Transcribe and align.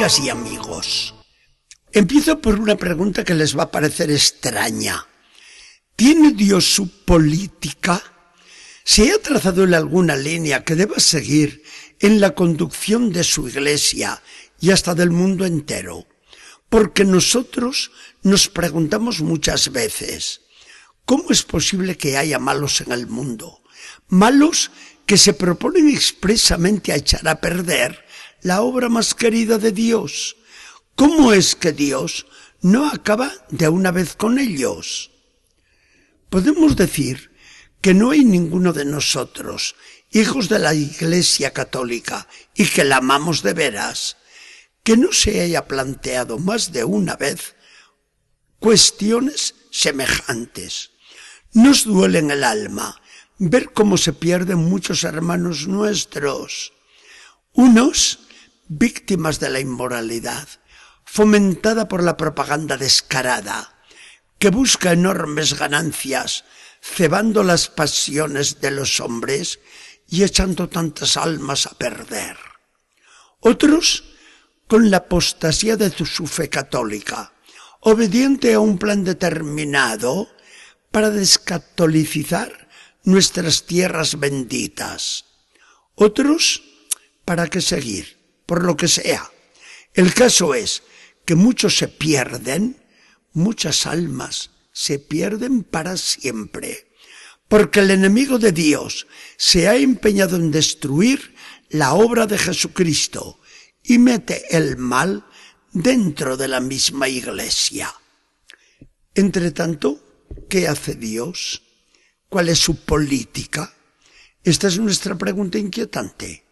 Amigas 0.00 0.20
y 0.20 0.30
amigos, 0.30 1.14
empiezo 1.92 2.40
por 2.40 2.58
una 2.58 2.74
pregunta 2.76 3.22
que 3.22 3.34
les 3.34 3.54
va 3.54 3.64
a 3.64 3.70
parecer 3.70 4.10
extraña. 4.10 5.06
¿Tiene 5.94 6.32
Dios 6.32 6.64
su 6.64 6.88
política? 7.04 8.02
¿Se 8.82 9.12
ha 9.12 9.18
trazado 9.20 9.62
en 9.64 9.74
alguna 9.74 10.16
línea 10.16 10.64
que 10.64 10.74
deba 10.74 10.98
seguir 10.98 11.62
en 11.98 12.18
la 12.18 12.30
conducción 12.30 13.12
de 13.12 13.24
su 13.24 13.46
iglesia 13.46 14.22
y 14.58 14.70
hasta 14.70 14.94
del 14.94 15.10
mundo 15.10 15.44
entero? 15.44 16.06
Porque 16.70 17.04
nosotros 17.04 17.90
nos 18.22 18.48
preguntamos 18.48 19.20
muchas 19.20 19.70
veces, 19.70 20.40
¿cómo 21.04 21.28
es 21.28 21.42
posible 21.42 21.98
que 21.98 22.16
haya 22.16 22.38
malos 22.38 22.80
en 22.80 22.92
el 22.92 23.06
mundo? 23.06 23.60
Malos 24.08 24.70
que 25.04 25.18
se 25.18 25.34
proponen 25.34 25.90
expresamente 25.90 26.90
a 26.90 26.96
echar 26.96 27.28
a 27.28 27.38
perder 27.38 28.08
la 28.42 28.62
obra 28.62 28.88
más 28.88 29.14
querida 29.14 29.58
de 29.58 29.72
Dios. 29.72 30.36
¿Cómo 30.94 31.32
es 31.32 31.54
que 31.54 31.72
Dios 31.72 32.26
no 32.62 32.88
acaba 32.88 33.32
de 33.50 33.68
una 33.68 33.90
vez 33.90 34.14
con 34.16 34.38
ellos? 34.38 35.10
Podemos 36.28 36.76
decir 36.76 37.30
que 37.80 37.94
no 37.94 38.10
hay 38.10 38.24
ninguno 38.24 38.72
de 38.72 38.84
nosotros, 38.84 39.74
hijos 40.10 40.48
de 40.48 40.58
la 40.58 40.74
Iglesia 40.74 41.52
Católica, 41.52 42.28
y 42.54 42.66
que 42.66 42.84
la 42.84 42.98
amamos 42.98 43.42
de 43.42 43.54
veras, 43.54 44.16
que 44.82 44.96
no 44.96 45.12
se 45.12 45.40
haya 45.40 45.66
planteado 45.66 46.38
más 46.38 46.72
de 46.72 46.84
una 46.84 47.16
vez 47.16 47.54
cuestiones 48.58 49.54
semejantes. 49.70 50.90
Nos 51.52 51.84
duele 51.84 52.18
en 52.20 52.30
el 52.30 52.44
alma 52.44 53.00
ver 53.38 53.72
cómo 53.72 53.96
se 53.96 54.12
pierden 54.12 54.58
muchos 54.58 55.02
hermanos 55.02 55.66
nuestros. 55.66 56.72
Unos 57.52 58.20
víctimas 58.70 59.40
de 59.40 59.50
la 59.50 59.58
inmoralidad, 59.58 60.48
fomentada 61.04 61.88
por 61.88 62.04
la 62.04 62.16
propaganda 62.16 62.76
descarada, 62.76 63.74
que 64.38 64.50
busca 64.50 64.92
enormes 64.92 65.58
ganancias, 65.58 66.44
cebando 66.80 67.42
las 67.42 67.68
pasiones 67.68 68.60
de 68.60 68.70
los 68.70 69.00
hombres 69.00 69.58
y 70.08 70.22
echando 70.22 70.68
tantas 70.68 71.16
almas 71.16 71.66
a 71.66 71.76
perder. 71.76 72.36
Otros 73.40 74.04
con 74.68 74.88
la 74.88 74.98
apostasía 74.98 75.76
de 75.76 75.90
su 75.90 76.28
fe 76.28 76.48
católica, 76.48 77.32
obediente 77.80 78.54
a 78.54 78.60
un 78.60 78.78
plan 78.78 79.02
determinado 79.02 80.28
para 80.92 81.10
descatolicizar 81.10 82.68
nuestras 83.02 83.64
tierras 83.64 84.20
benditas. 84.20 85.24
Otros, 85.96 86.62
¿para 87.24 87.48
qué 87.48 87.60
seguir? 87.60 88.19
Por 88.50 88.64
lo 88.64 88.76
que 88.76 88.88
sea. 88.88 89.30
El 89.94 90.12
caso 90.12 90.54
es 90.54 90.82
que 91.24 91.36
muchos 91.36 91.78
se 91.78 91.86
pierden, 91.86 92.82
muchas 93.32 93.86
almas 93.86 94.50
se 94.72 94.98
pierden 94.98 95.62
para 95.62 95.96
siempre, 95.96 96.88
porque 97.46 97.78
el 97.78 97.92
enemigo 97.92 98.40
de 98.40 98.50
Dios 98.50 99.06
se 99.36 99.68
ha 99.68 99.76
empeñado 99.76 100.34
en 100.34 100.50
destruir 100.50 101.36
la 101.68 101.94
obra 101.94 102.26
de 102.26 102.38
Jesucristo 102.38 103.38
y 103.84 103.98
mete 103.98 104.44
el 104.50 104.76
mal 104.76 105.24
dentro 105.72 106.36
de 106.36 106.48
la 106.48 106.58
misma 106.58 107.08
iglesia. 107.08 107.94
Entre 109.14 109.52
tanto, 109.52 110.26
¿qué 110.48 110.66
hace 110.66 110.96
Dios? 110.96 111.62
¿Cuál 112.28 112.48
es 112.48 112.58
su 112.58 112.84
política? 112.84 113.72
Esta 114.42 114.66
es 114.66 114.80
nuestra 114.80 115.16
pregunta 115.16 115.56
inquietante. 115.56 116.49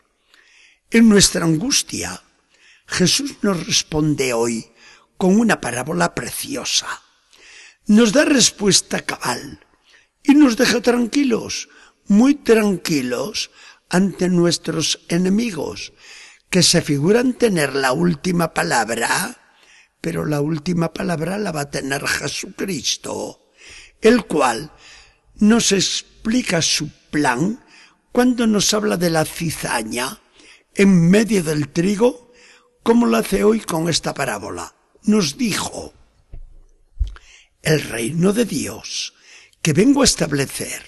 En 0.90 1.06
nuestra 1.10 1.44
angustia, 1.44 2.22
Jesús 2.86 3.36
nos 3.42 3.66
responde 3.66 4.32
hoy 4.32 4.72
con 5.18 5.38
una 5.38 5.60
parábola 5.60 6.14
preciosa. 6.14 6.86
Nos 7.86 8.14
da 8.14 8.24
respuesta 8.24 9.04
cabal 9.04 9.66
y 10.22 10.32
nos 10.32 10.56
deja 10.56 10.80
tranquilos, 10.80 11.68
muy 12.06 12.36
tranquilos 12.36 13.50
ante 13.90 14.30
nuestros 14.30 15.00
enemigos, 15.08 15.92
que 16.48 16.62
se 16.62 16.80
figuran 16.80 17.34
tener 17.34 17.74
la 17.74 17.92
última 17.92 18.54
palabra, 18.54 19.36
pero 20.00 20.24
la 20.24 20.40
última 20.40 20.94
palabra 20.94 21.36
la 21.36 21.52
va 21.52 21.62
a 21.62 21.70
tener 21.70 22.06
Jesucristo, 22.06 23.52
el 24.00 24.24
cual 24.24 24.72
nos 25.34 25.70
explica 25.72 26.62
su 26.62 26.88
plan 27.10 27.62
cuando 28.10 28.46
nos 28.46 28.72
habla 28.72 28.96
de 28.96 29.10
la 29.10 29.26
cizaña 29.26 30.22
en 30.74 31.10
medio 31.10 31.42
del 31.42 31.68
trigo, 31.68 32.32
como 32.82 33.06
lo 33.06 33.16
hace 33.16 33.44
hoy 33.44 33.60
con 33.60 33.88
esta 33.88 34.14
parábola. 34.14 34.74
Nos 35.02 35.36
dijo, 35.36 35.92
el 37.62 37.80
reino 37.82 38.32
de 38.32 38.44
Dios 38.44 39.14
que 39.62 39.72
vengo 39.72 40.02
a 40.02 40.04
establecer, 40.04 40.82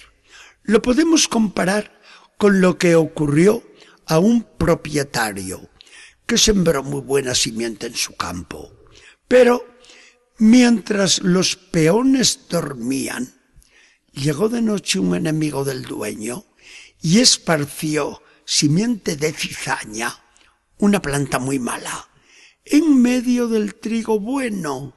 lo 0.63 0.81
podemos 0.81 1.27
comparar 1.27 1.99
con 2.37 2.61
lo 2.61 2.77
que 2.77 2.95
ocurrió 2.95 3.63
a 4.07 4.19
un 4.19 4.43
propietario 4.43 5.69
que 6.25 6.37
sembró 6.37 6.83
muy 6.83 7.01
buena 7.01 7.35
simiente 7.35 7.87
en 7.87 7.95
su 7.95 8.15
campo. 8.15 8.71
Pero 9.27 9.65
mientras 10.37 11.21
los 11.21 11.55
peones 11.55 12.47
dormían, 12.49 13.33
llegó 14.11 14.49
de 14.49 14.61
noche 14.61 14.99
un 14.99 15.15
enemigo 15.15 15.63
del 15.63 15.83
dueño 15.83 16.45
y 17.01 17.19
esparció 17.19 18.21
simiente 18.51 19.15
de 19.15 19.31
cizaña, 19.31 20.13
una 20.77 21.01
planta 21.01 21.39
muy 21.39 21.57
mala, 21.57 22.09
en 22.65 23.01
medio 23.01 23.47
del 23.47 23.75
trigo 23.75 24.19
bueno. 24.19 24.93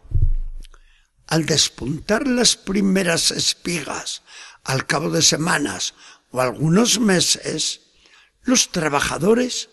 Al 1.29 1.47
despuntar 1.47 2.27
las 2.27 2.57
primeras 2.57 3.31
espigas, 3.31 4.23
al 4.65 4.87
cabo 4.87 5.09
de 5.09 5.23
semanas 5.23 5.95
o 6.33 6.41
algunos 6.41 6.99
meses, 6.99 7.83
los 8.43 8.73
trabajadores 8.73 9.71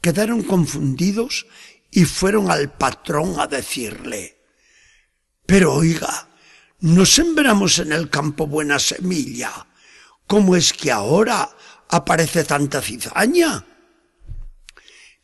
quedaron 0.00 0.42
confundidos 0.42 1.46
y 1.90 2.06
fueron 2.06 2.50
al 2.50 2.72
patrón 2.72 3.38
a 3.38 3.46
decirle, 3.46 4.40
pero 5.44 5.74
oiga, 5.74 6.30
no 6.80 7.04
sembramos 7.04 7.80
en 7.80 7.92
el 7.92 8.08
campo 8.08 8.46
buena 8.46 8.78
semilla. 8.78 9.66
¿Cómo 10.26 10.56
es 10.56 10.72
que 10.72 10.90
ahora 10.90 11.50
aparece 11.90 12.44
tanta 12.44 12.80
cizaña? 12.80 13.66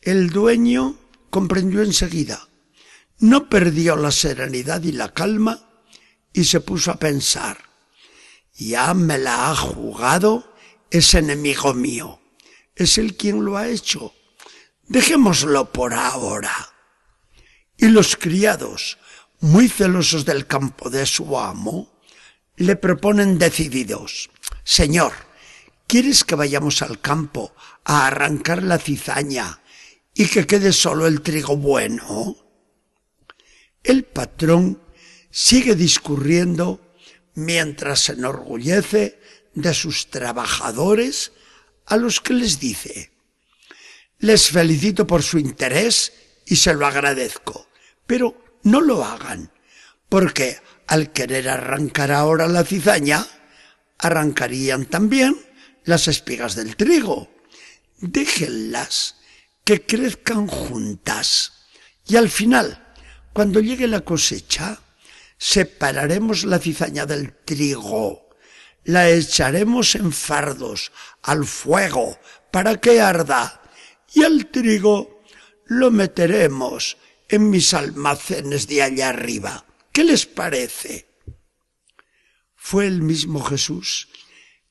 El 0.01 0.31
dueño 0.31 0.99
comprendió 1.31 1.83
enseguida. 1.83 2.49
No 3.19 3.49
perdió 3.49 3.97
la 3.97 4.11
serenidad 4.11 4.83
y 4.83 4.93
la 4.93 5.13
calma 5.13 5.71
y 6.33 6.45
se 6.45 6.61
puso 6.61 6.91
a 6.91 6.99
pensar. 6.99 7.59
Ya 8.55 8.93
me 8.95 9.19
la 9.19 9.51
ha 9.51 9.57
jugado 9.57 10.55
ese 10.91 11.19
enemigo 11.19 11.73
mío. 11.73 12.21
Es 12.75 12.99
él 12.99 13.17
quien 13.17 13.45
lo 13.45 13.57
ha 13.57 13.69
hecho. 13.69 14.13
Dejémoslo 14.89 15.73
por 15.73 15.95
ahora. 15.95 16.55
Y 17.79 17.89
los 17.89 18.17
criados, 18.17 18.99
muy 19.41 19.69
celosos 19.69 20.25
del 20.25 20.47
campo 20.47 20.91
de 20.91 21.07
su 21.07 21.39
amo, 21.39 22.01
le 22.57 22.77
proponen 22.77 23.39
decididos, 23.39 24.31
Señor, 24.65 25.13
¿quieres 25.87 26.25
que 26.25 26.35
vayamos 26.35 26.83
al 26.83 27.01
campo 27.01 27.55
a 27.85 28.07
arrancar 28.07 28.63
la 28.63 28.79
cizaña 28.79 29.61
y 30.15 30.27
que 30.27 30.47
quede 30.47 30.73
solo 30.73 31.07
el 31.07 31.23
trigo 31.23 31.57
bueno? 31.57 32.37
El 33.83 34.05
patrón 34.05 34.83
sigue 35.31 35.75
discurriendo 35.75 36.81
mientras 37.35 38.01
se 38.01 38.13
enorgullece 38.13 39.21
de 39.55 39.75
sus 39.75 40.11
trabajadores 40.11 41.33
a 41.87 41.97
los 41.97 42.21
que 42.21 42.33
les 42.35 42.59
dice, 42.59 43.13
les 44.19 44.51
felicito 44.51 45.07
por 45.07 45.23
su 45.23 45.39
interés 45.39 46.13
y 46.47 46.57
se 46.57 46.75
lo 46.75 46.87
agradezco, 46.87 47.69
pero 48.07 48.59
no 48.65 48.81
lo 48.81 49.05
hagan, 49.05 49.53
porque 50.09 50.59
al 50.87 51.13
querer 51.13 51.49
arrancar 51.49 52.11
ahora 52.11 52.49
la 52.49 52.65
cizaña, 52.65 53.27
arrancarían 53.99 54.87
también 54.87 55.46
las 55.87 56.09
espigas 56.09 56.55
del 56.55 56.77
trigo. 56.77 57.31
Déjenlas 57.99 59.17
que 59.65 59.87
crezcan 59.87 60.47
juntas 60.47 61.53
y 62.07 62.17
al 62.17 62.29
final, 62.29 62.95
cuando 63.33 63.61
llegue 63.61 63.89
la 63.89 64.03
cosecha, 64.03 64.81
separaremos 65.39 66.45
la 66.45 66.59
cizaña 66.59 67.07
del 67.07 67.35
trigo, 67.45 68.29
la 68.85 69.09
echaremos 69.09 69.95
en 69.95 70.13
fardos 70.13 70.93
al 71.23 71.47
fuego 71.47 72.19
para 72.51 72.81
que 72.81 73.01
arda 73.01 73.63
y 74.13 74.23
al 74.25 74.47
trigo 74.47 75.23
lo 75.67 75.91
meteremos 75.91 76.97
en 77.29 77.51
mis 77.51 77.75
almacenes 77.75 78.69
de 78.69 78.83
allá 78.83 79.09
arriba. 79.09 79.65
¿Qué 79.93 80.05
les 80.05 80.27
parece? 80.27 81.09
Fue 82.55 82.87
el 82.87 83.03
mismo 83.03 83.43
Jesús 83.43 84.09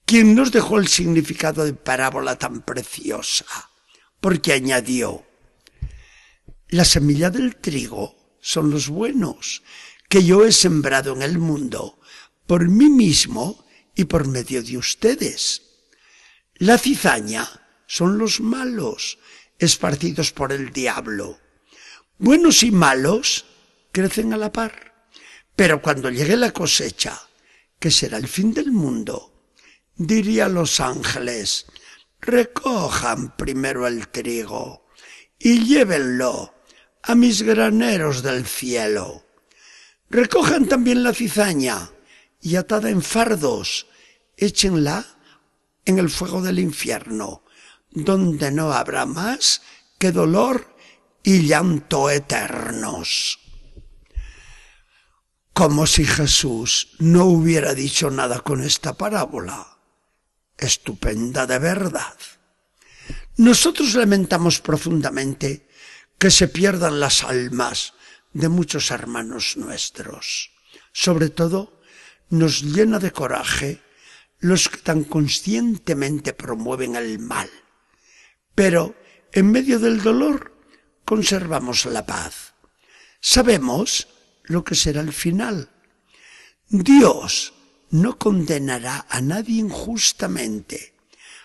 quien 0.05 0.35
nos 0.35 0.51
dejó 0.51 0.77
el 0.77 0.87
significado 0.87 1.65
de 1.65 1.73
parábola 1.73 2.37
tan 2.37 2.61
preciosa, 2.61 3.45
porque 4.21 4.53
añadió, 4.53 5.25
La 6.69 6.85
semilla 6.85 7.29
del 7.29 7.55
trigo 7.57 8.37
son 8.39 8.69
los 8.69 8.87
buenos, 8.87 9.63
que 10.07 10.23
yo 10.23 10.45
he 10.45 10.51
sembrado 10.51 11.13
en 11.13 11.23
el 11.23 11.39
mundo 11.39 11.99
por 12.45 12.69
mí 12.69 12.89
mismo 12.89 13.65
y 13.95 14.05
por 14.05 14.27
medio 14.27 14.61
de 14.61 14.77
ustedes. 14.77 15.63
La 16.55 16.77
cizaña 16.77 17.47
son 17.87 18.17
los 18.17 18.39
malos, 18.39 19.17
esparcidos 19.57 20.31
por 20.31 20.51
el 20.51 20.71
diablo. 20.71 21.39
Buenos 22.17 22.63
y 22.63 22.71
malos 22.71 23.45
crecen 23.91 24.33
a 24.33 24.37
la 24.37 24.51
par. 24.51 24.93
Pero 25.55 25.81
cuando 25.81 26.09
llegue 26.09 26.35
la 26.35 26.51
cosecha, 26.51 27.19
que 27.79 27.91
será 27.91 28.17
el 28.17 28.27
fin 28.27 28.53
del 28.53 28.71
mundo, 28.71 29.34
diría 29.95 30.47
los 30.47 30.80
ángeles, 30.80 31.65
recojan 32.21 33.36
primero 33.36 33.88
el 33.88 34.07
trigo 34.09 34.88
y 35.39 35.65
llévenlo 35.65 36.53
a 37.03 37.15
mis 37.15 37.44
graneros 37.44 38.24
del 38.24 38.45
cielo. 38.45 39.24
Recojan 40.09 40.68
también 40.68 41.03
la 41.03 41.13
cizaña 41.13 41.92
y 42.42 42.56
atada 42.56 42.89
en 42.89 43.01
fardos, 43.01 43.88
échenla 44.38 45.06
en 45.86 46.00
el 46.00 46.09
fuego 46.09 46.41
del 46.41 46.59
infierno, 46.59 47.44
donde 47.91 48.51
no 48.51 48.74
habrá 48.74 49.06
más 49.06 49.62
que 49.98 50.12
dolor 50.12 50.75
y 51.24 51.48
llanto 51.48 52.09
eternos. 52.09 53.39
Como 55.53 55.88
si 55.88 56.06
Jesús 56.06 56.95
no 57.00 57.25
hubiera 57.25 57.74
dicho 57.74 58.12
nada 58.12 58.41
con 58.41 58.62
esta 58.62 58.94
parábola. 58.94 59.75
Estupenda 60.57 61.45
de 61.45 61.59
verdad. 61.59 62.15
Nosotros 63.37 63.95
lamentamos 63.95 64.59
profundamente 64.59 65.67
que 66.17 66.31
se 66.31 66.47
pierdan 66.47 66.99
las 66.99 67.23
almas 67.23 67.93
de 68.33 68.47
muchos 68.49 68.91
hermanos 68.91 69.57
nuestros. 69.57 70.51
Sobre 70.93 71.29
todo, 71.29 71.81
nos 72.29 72.61
llena 72.61 72.99
de 72.99 73.11
coraje 73.11 73.81
los 74.39 74.69
que 74.69 74.77
tan 74.77 75.03
conscientemente 75.03 76.33
promueven 76.33 76.95
el 76.95 77.19
mal. 77.19 77.49
Pero 78.53 78.95
en 79.31 79.51
medio 79.51 79.79
del 79.79 80.01
dolor 80.01 80.53
conservamos 81.03 81.85
la 81.85 82.05
paz. 82.05 82.53
Sabemos 83.19 84.07
lo 84.43 84.63
que 84.63 84.75
será 84.75 85.01
el 85.01 85.13
final. 85.13 85.69
Dios 86.67 87.53
no 87.95 88.18
condenará 88.18 89.06
a 89.09 89.21
nadie 89.21 89.59
injustamente. 89.62 90.95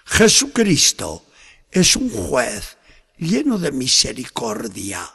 Jesucristo 0.04 1.24
es 1.70 1.94
un 1.94 2.10
juez 2.10 2.76
lleno 3.18 3.58
de 3.58 3.70
misericordia. 3.70 5.08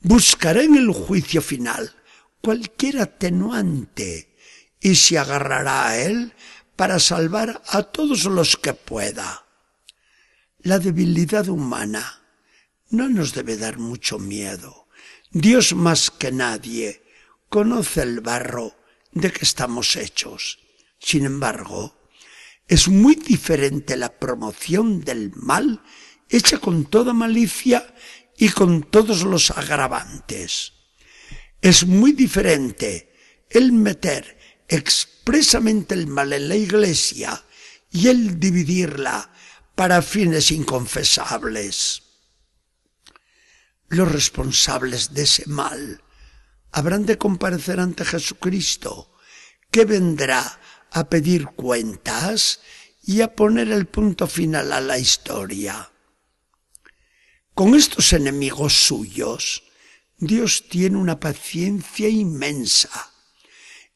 Buscará 0.00 0.62
en 0.62 0.76
el 0.76 0.90
juicio 0.92 1.40
final 1.40 1.94
cualquier 2.42 3.00
atenuante 3.00 4.36
y 4.80 4.96
se 4.96 5.16
agarrará 5.16 5.88
a 5.88 5.96
él 5.96 6.34
para 6.76 6.98
salvar 6.98 7.62
a 7.68 7.82
todos 7.84 8.24
los 8.24 8.58
que 8.58 8.74
pueda. 8.74 9.46
La 10.58 10.78
debilidad 10.78 11.48
humana 11.48 12.20
no 12.90 13.08
nos 13.08 13.32
debe 13.32 13.56
dar 13.56 13.78
mucho 13.78 14.18
miedo. 14.18 14.88
Dios 15.30 15.74
más 15.74 16.10
que 16.10 16.30
nadie 16.32 17.02
conoce 17.48 18.02
el 18.02 18.20
barro 18.20 18.83
de 19.14 19.32
que 19.32 19.44
estamos 19.44 19.96
hechos. 19.96 20.58
Sin 20.98 21.24
embargo, 21.24 22.08
es 22.68 22.88
muy 22.88 23.14
diferente 23.14 23.96
la 23.96 24.18
promoción 24.18 25.00
del 25.00 25.32
mal 25.34 25.82
hecha 26.28 26.58
con 26.58 26.86
toda 26.86 27.12
malicia 27.12 27.94
y 28.36 28.48
con 28.48 28.82
todos 28.82 29.22
los 29.22 29.50
agravantes. 29.50 30.72
Es 31.60 31.86
muy 31.86 32.12
diferente 32.12 33.14
el 33.50 33.72
meter 33.72 34.38
expresamente 34.68 35.94
el 35.94 36.06
mal 36.06 36.32
en 36.32 36.48
la 36.48 36.56
iglesia 36.56 37.44
y 37.90 38.08
el 38.08 38.40
dividirla 38.40 39.30
para 39.74 40.02
fines 40.02 40.50
inconfesables. 40.50 42.02
Los 43.88 44.10
responsables 44.10 45.14
de 45.14 45.22
ese 45.22 45.46
mal 45.46 46.03
habrán 46.74 47.06
de 47.06 47.16
comparecer 47.18 47.78
ante 47.78 48.04
Jesucristo, 48.04 49.14
que 49.70 49.84
vendrá 49.84 50.58
a 50.90 51.08
pedir 51.08 51.46
cuentas 51.46 52.60
y 53.00 53.20
a 53.20 53.36
poner 53.36 53.70
el 53.70 53.86
punto 53.86 54.26
final 54.26 54.72
a 54.72 54.80
la 54.80 54.98
historia. 54.98 55.92
Con 57.54 57.76
estos 57.76 58.12
enemigos 58.12 58.72
suyos, 58.72 59.62
Dios 60.18 60.64
tiene 60.68 60.96
una 60.96 61.20
paciencia 61.20 62.08
inmensa. 62.08 62.90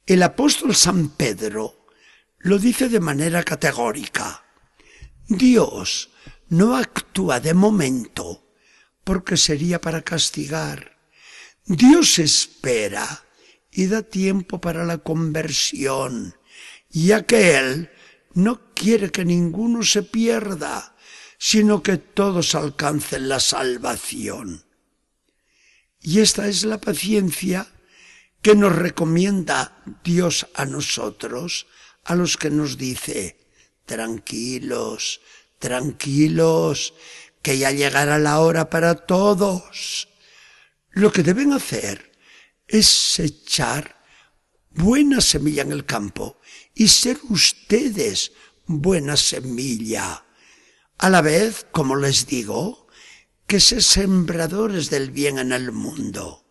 El 0.06 0.22
apóstol 0.22 0.76
San 0.76 1.08
Pedro 1.08 1.88
lo 2.38 2.60
dice 2.60 2.88
de 2.88 3.00
manera 3.00 3.42
categórica. 3.42 4.44
Dios 5.26 6.10
no 6.48 6.76
actúa 6.76 7.40
de 7.40 7.54
momento 7.54 8.52
porque 9.02 9.36
sería 9.36 9.80
para 9.80 10.02
castigar. 10.02 10.97
Dios 11.68 12.18
espera 12.18 13.26
y 13.70 13.88
da 13.88 14.02
tiempo 14.02 14.58
para 14.58 14.86
la 14.86 14.98
conversión, 14.98 16.34
ya 16.88 17.26
que 17.26 17.58
Él 17.58 17.90
no 18.32 18.72
quiere 18.72 19.10
que 19.10 19.26
ninguno 19.26 19.82
se 19.82 20.02
pierda, 20.02 20.96
sino 21.36 21.82
que 21.82 21.98
todos 21.98 22.54
alcancen 22.54 23.28
la 23.28 23.38
salvación. 23.38 24.64
Y 26.00 26.20
esta 26.20 26.48
es 26.48 26.64
la 26.64 26.80
paciencia 26.80 27.66
que 28.40 28.54
nos 28.54 28.74
recomienda 28.74 29.76
Dios 30.02 30.46
a 30.54 30.64
nosotros, 30.64 31.66
a 32.04 32.14
los 32.14 32.38
que 32.38 32.48
nos 32.48 32.78
dice, 32.78 33.36
tranquilos, 33.84 35.20
tranquilos, 35.58 36.94
que 37.42 37.58
ya 37.58 37.72
llegará 37.72 38.18
la 38.18 38.40
hora 38.40 38.70
para 38.70 38.94
todos. 38.94 40.08
Lo 40.98 41.12
que 41.12 41.22
deben 41.22 41.52
hacer 41.52 42.10
es 42.66 43.20
echar 43.20 44.02
buena 44.70 45.20
semilla 45.20 45.62
en 45.62 45.70
el 45.70 45.86
campo 45.86 46.40
y 46.74 46.88
ser 46.88 47.20
ustedes 47.28 48.32
buena 48.66 49.16
semilla. 49.16 50.26
A 50.98 51.08
la 51.08 51.22
vez, 51.22 51.68
como 51.70 51.94
les 51.94 52.26
digo, 52.26 52.88
que 53.46 53.60
ser 53.60 53.80
sembradores 53.80 54.90
del 54.90 55.12
bien 55.12 55.38
en 55.38 55.52
el 55.52 55.70
mundo. 55.70 56.44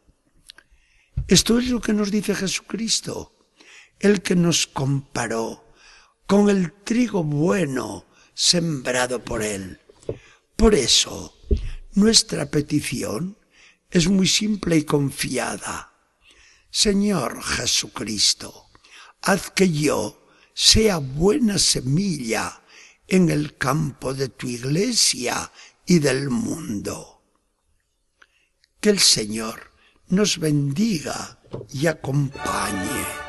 Esto 1.28 1.60
es 1.60 1.68
lo 1.68 1.82
que 1.82 1.92
nos 1.92 2.10
dice 2.10 2.34
Jesucristo, 2.34 3.50
el 4.00 4.22
que 4.22 4.38
nos 4.38 4.66
comparó 4.66 5.74
con 6.26 6.50
el 6.50 6.72
trigo 6.86 7.22
bueno 7.22 8.06
sembrado 8.34 9.22
por 9.22 9.44
Él. 9.44 9.82
Por 10.56 10.74
eso, 10.74 11.38
nuestra 11.96 12.50
petición 12.50 13.37
es 13.90 14.08
muy 14.08 14.28
simple 14.28 14.78
y 14.78 14.84
confiada. 14.84 15.94
Señor 16.70 17.42
Jesucristo, 17.44 18.70
haz 19.22 19.52
que 19.52 19.72
yo 19.72 20.28
sea 20.54 20.98
buena 20.98 21.58
semilla 21.58 22.64
en 23.08 23.30
el 23.30 23.58
campo 23.58 24.14
de 24.14 24.30
tu 24.30 24.48
iglesia 24.48 25.52
y 25.86 26.00
del 26.00 26.30
mundo. 26.30 27.24
Que 28.80 28.90
el 28.90 29.00
Señor 29.00 29.72
nos 30.08 30.40
bendiga 30.40 31.40
y 31.72 31.88
acompañe. 31.88 33.27